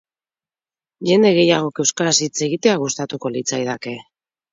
Jende 1.09 1.29
gehiagok 1.35 1.81
euskaraz 1.83 2.13
hitz 2.29 2.33
egitea 2.47 2.73
gustatuko 2.85 3.33
litzaidake. 3.37 3.95